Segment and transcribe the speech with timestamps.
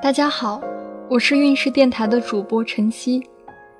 [0.00, 0.62] 大家好，
[1.08, 3.20] 我是运势电台的主播晨曦，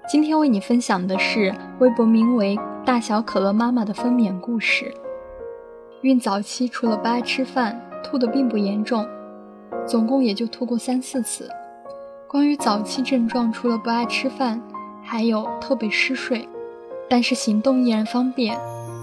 [0.08, 4.92] 今天为你分享的是微博名为“大小可乐妈妈”的分娩故事。
[6.02, 9.06] 孕早期除了不爱吃饭，吐的并不严重，
[9.86, 11.48] 总共也就吐过三四次。
[12.26, 14.60] 关于早期症状，除了不爱吃饭，
[15.04, 16.48] 还有特别嗜睡，
[17.08, 18.58] 但是行动依然方便，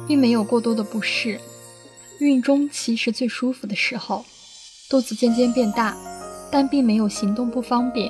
[0.05, 1.39] 并没有过多的不适。
[2.19, 4.25] 孕中期是最舒服的时候，
[4.89, 5.95] 肚子渐渐变大。
[6.55, 8.09] 但并没有行动不方便。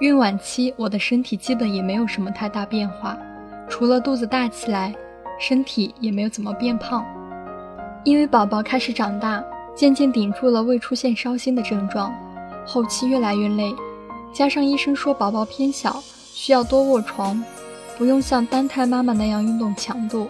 [0.00, 3.16] 孕晚期，我的身体基本也没有什么太大变化，
[3.68, 4.92] 除了肚子大起来，
[5.38, 7.06] 身体也没有怎么变胖。
[8.02, 9.40] 因为宝宝开始长大，
[9.72, 12.12] 渐渐顶住了未出现烧心的症状，
[12.66, 13.72] 后期越来越累，
[14.32, 16.02] 加上医生说宝宝偏小，
[16.34, 17.40] 需要多卧床，
[17.96, 20.28] 不用像单胎妈妈那样运动强度，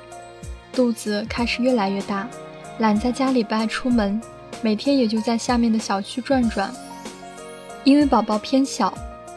[0.75, 2.29] 肚子开始越来越大，
[2.81, 4.21] 懒在家里不爱出门，
[4.61, 6.71] 每天也就在下面的小区转转。
[7.85, 8.93] 因为宝宝偏小，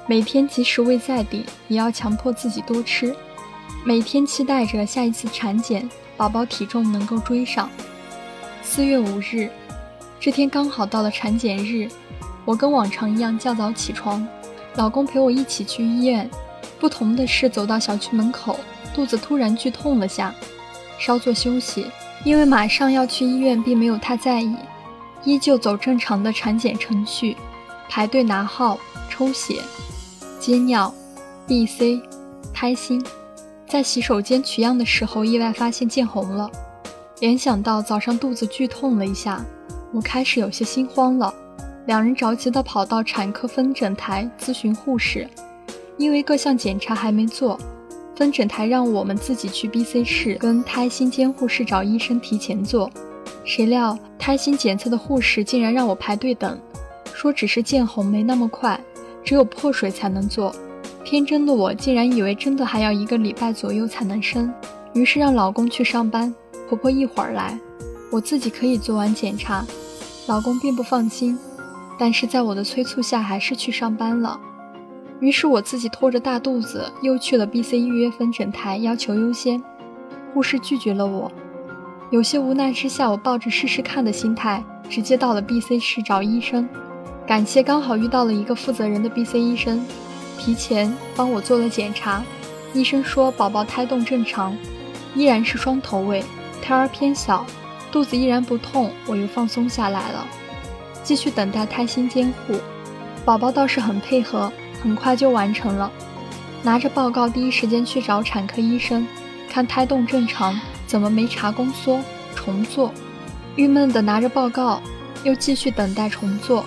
[0.06, 3.16] 每天即使胃在顶，也要强迫自己多吃。
[3.86, 7.70] 每天期待着下一次产检，宝宝体重能够追上。
[8.62, 9.50] 四月五日，
[10.20, 11.88] 这天刚好到了产检日，
[12.44, 14.26] 我跟往常一样较早起床，
[14.76, 16.30] 老公陪我一起去医院。
[16.80, 18.60] 不同的是，走到小区门口，
[18.94, 20.36] 肚子突然剧痛了下，
[21.00, 21.88] 稍作休息，
[22.26, 24.54] 因为马上要去医院，并没有太在意，
[25.24, 27.38] 依旧走正常的产检程序。
[27.96, 29.62] 排队拿号、抽血、
[30.40, 30.92] 接尿、
[31.46, 32.02] B、C、
[32.52, 33.06] 胎心，
[33.68, 36.50] 在洗手间取样的时候，意外发现见红了。
[37.20, 39.46] 联想到早上肚子剧痛了一下，
[39.92, 41.32] 我开始有些心慌了。
[41.86, 45.30] 两人着急地跑到产科分诊台咨询护士，
[45.96, 47.60] 因为各项检查还没做，
[48.16, 52.90] 分诊台让我们自己去 B、C 室跟胎心监护室找医生提前做。
[53.46, 56.60] 谁料胎心检测的护士竟然让我排队等。
[57.24, 58.78] 说只是见红没那么快，
[59.24, 60.54] 只有破水才能做。
[61.06, 64.54] 天真的我竟然以为真的还要一个礼拜左右才能生，
[64.92, 66.36] 于是让老公去上班，
[66.68, 67.58] 婆婆一会儿来，
[68.12, 69.66] 我自己可以做完检查。
[70.28, 71.40] 老公并不放心，
[71.98, 74.38] 但是在我的催促下还是去上班了。
[75.22, 79.64] 于是我自己拖着大肚子又去了 B、C 预约分诊台，要求优先。
[80.34, 81.32] 护士拒绝了我，
[82.12, 86.68] 有些无奈之下，我抱着试试看的心态，直接到了 B、C 室找医生。
[87.26, 89.86] 感谢刚好遇到了一个负责人的 B C 医生，
[90.38, 92.24] 提前帮我做了检查。
[92.74, 94.58] 医生说宝宝胎动正常，
[95.16, 96.24] 依然是双头位，
[96.62, 97.46] 胎儿偏小，
[97.92, 100.28] 肚子依然不痛，我又放松下来了。
[101.02, 102.56] 继续等待胎心监护，
[103.24, 104.52] 宝宝倒是很配合，
[104.82, 105.90] 很快就完成了。
[106.62, 109.08] 拿着报告第一时间去找产科医生，
[109.50, 112.02] 看胎动正常，怎么没查宫缩？
[112.36, 112.92] 重做。
[113.56, 114.82] 郁闷的拿着报告，
[115.24, 116.66] 又继续等待重做。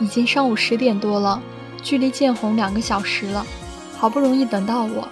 [0.00, 1.40] 已经上午十点多了，
[1.82, 3.46] 距离见红两个小时了，
[3.96, 5.06] 好不容易等到我，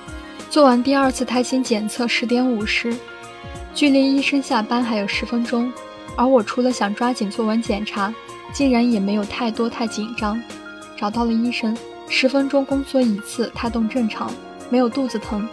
[0.50, 2.97] 做完第二次胎心检测十点五十，
[3.75, 5.71] 距离医生下班还有十分钟，
[6.16, 8.12] 而我除了想抓紧做完检查，
[8.53, 10.43] 竟然也没有太多太紧张。
[10.97, 11.76] 找到了医生，
[12.09, 14.31] 十分钟宫缩一次，胎动正常，
[14.70, 15.47] 没有肚子疼。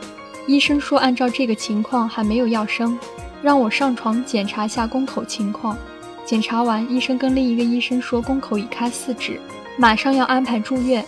[0.48, 2.98] 医生说按照这个情况还没有要生，
[3.42, 5.78] 让我上床检查下宫口情况。
[6.26, 9.40] 检查完，医生跟另一个医生说宫口已开四指，
[9.78, 11.06] 马上要安排住院，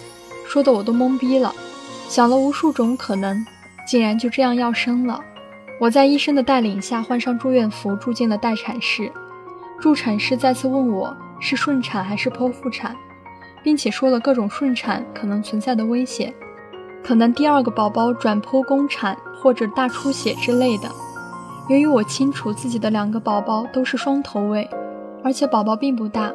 [0.47, 1.53] 说的我都懵逼了，
[2.07, 3.43] 想了无数种可能，
[3.87, 5.19] 竟然就这样要生了。
[5.79, 9.11] 我在医生的带领下换上住院服，住进了待产室。
[9.79, 12.95] 助产师再次问我是顺产还是剖腹产，
[13.63, 16.31] 并且说了各种顺产可能存在的危险，
[17.03, 20.89] 可能第二个宝宝转剖宫产或者大出血之类的。
[21.69, 24.69] 由于我清楚自己的两个宝宝都是双头位。
[25.27, 26.33] 而且宝宝并不大，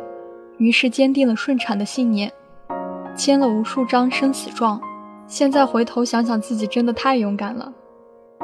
[0.58, 2.30] 于是坚定了顺产的信念，
[3.16, 4.78] 签了无数张生死状。
[5.26, 7.72] 现在回头想想，自己真的太勇敢了。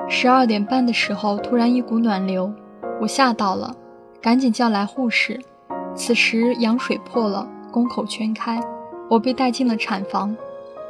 [0.08, 2.50] 十二点半的时候，突然一股暖流，
[2.98, 3.76] 我吓到了，
[4.22, 5.38] 赶紧叫来护士。
[5.94, 8.58] 此时羊水破了，宫口全开，
[9.10, 10.34] 我被带进了产房。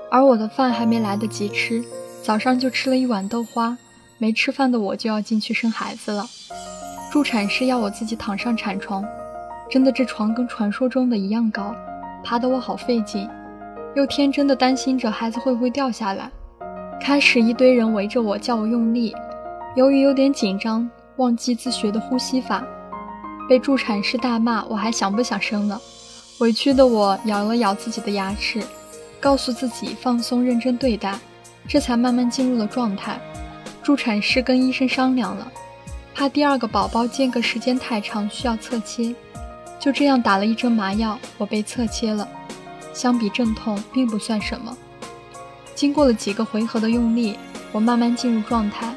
[0.09, 1.85] 而我的饭还没来得及吃，
[2.23, 3.77] 早上就吃了一碗豆花，
[4.19, 6.27] 没吃饭的我就要进去生孩子了。
[7.11, 9.05] 助产师要我自己躺上产床。
[9.71, 11.75] 真的，这床跟传说中的一样高，
[12.25, 13.29] 爬得我好费劲，
[13.95, 16.31] 又天真的担心着孩子会不会掉下来。
[16.99, 19.15] 开始一堆人围着我，叫我用力。
[19.77, 22.65] 由于有点紧张，忘记自学的呼吸法，
[23.47, 25.81] 被助产师大骂，我还想不想生了？
[26.41, 28.63] 委屈的我咬了咬自己的牙齿，
[29.21, 31.19] 告诉自己放松认真对待，
[31.69, 33.21] 这才慢慢进入了状态。
[33.83, 35.53] 助产师跟医生商量了，
[36.15, 39.15] 怕第二个宝宝间隔时间太长，需要侧切。
[39.81, 42.29] 就这样打了一针麻药，我被侧切了。
[42.93, 44.77] 相比阵痛并不算什么。
[45.75, 47.39] 经过了几个回合的用力，
[47.71, 48.93] 我慢慢进入状态。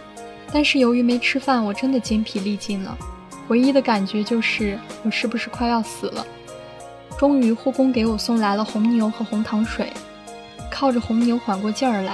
[0.52, 2.98] 但是由于没吃饭，我真的精疲力尽了。
[3.48, 6.26] 唯一的感觉就是我是不是快要死了？
[7.18, 9.94] 终于，护工给我送来了红牛和红糖水，
[10.72, 12.14] 靠着红牛缓过劲儿来。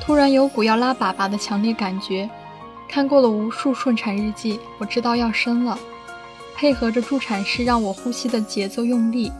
[0.00, 2.28] 突然有股要拉粑粑的强烈感觉。
[2.88, 5.78] 看过了无数顺产日记，我知道要生了。
[6.58, 9.30] 配合着助产士让我呼吸的节奏用力，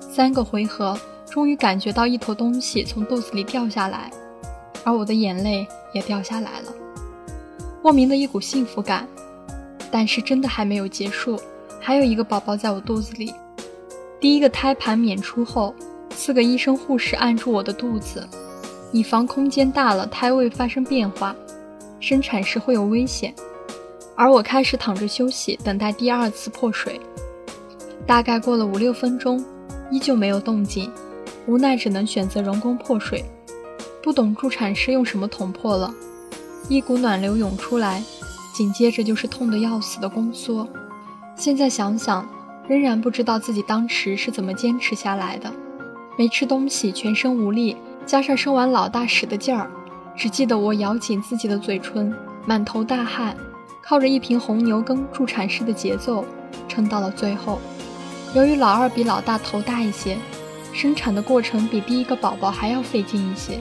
[0.00, 0.98] 三个回合，
[1.30, 4.10] 终于感觉到一坨东西从肚子里掉下来，
[4.82, 6.72] 而我的眼泪也掉下来了。
[7.82, 9.06] 莫名的一股幸福感，
[9.90, 11.38] 但是真的还没有结束，
[11.78, 13.34] 还有一个宝宝在我肚子里。
[14.18, 15.74] 第一个胎盘娩出后，
[16.14, 18.26] 四个医生护士按住我的肚子，
[18.92, 21.36] 以防空间大了胎位发生变化，
[22.00, 23.34] 生产时会有危险。
[24.14, 27.00] 而我开始躺着休息，等待第二次破水。
[28.06, 29.44] 大概过了五六分钟，
[29.90, 30.90] 依旧没有动静，
[31.46, 33.24] 无奈只能选择人工破水。
[34.02, 35.94] 不懂助产师用什么捅破了。
[36.68, 38.02] 一股暖流涌出来，
[38.52, 40.68] 紧接着就是痛得要死的宫缩。
[41.36, 42.28] 现在想想，
[42.68, 45.52] 仍然不知道自己当时是怎么坚持下来的。
[46.18, 49.70] 没吃东西，全身无力，加上生完老大使的劲儿，
[50.16, 53.36] 只记得我咬紧自己的嘴唇，满头大汗，
[53.82, 56.24] 靠着一瓶红牛跟助产士的节奏
[56.68, 57.60] 撑到了最后。
[58.34, 60.16] 由于老二比老大头大一些，
[60.72, 63.60] 生产的过程比第一个宝宝还要费劲一些。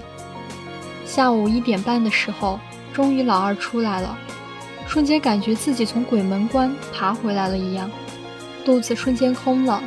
[1.06, 2.60] 下午一点半的时候。
[2.94, 4.18] 终于，老二出来了，
[4.86, 7.90] 瞬间感觉自己从鬼门关爬回来了一样，
[8.66, 9.82] 肚子瞬间空了，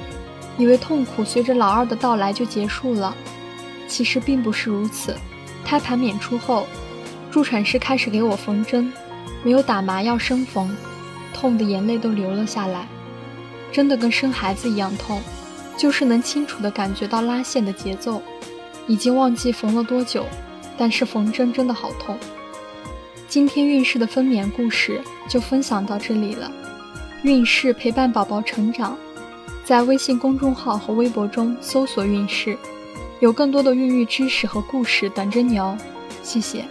[0.57, 3.15] 以为痛苦随着老二的到来就结束了，
[3.87, 5.15] 其实并不是如此。
[5.67, 6.67] 胎盘娩出后，
[7.31, 8.91] 助产师开始给我缝针，
[9.45, 10.75] 没有打麻药生缝，
[11.33, 12.89] 痛的眼泪都流了下来，
[13.71, 15.21] 真的跟生孩子一样痛，
[15.77, 18.21] 就是能清楚的感觉到拉线的节奏。
[18.87, 20.27] 已经忘记缝了多久，
[20.77, 22.19] 但是缝针真的好痛。
[23.29, 26.51] 今天孕氏的分娩故事就分享到这里了。
[27.23, 28.97] 孕氏陪伴宝宝成长，
[29.65, 32.57] 在微信公众号和微博中搜索“孕氏”，
[33.21, 35.77] 有更多的孕育知识和故事等着你哦。
[36.23, 36.67] 谢谢。